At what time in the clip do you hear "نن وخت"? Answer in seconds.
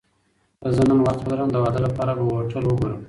0.89-1.19